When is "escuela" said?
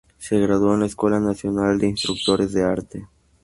0.87-1.19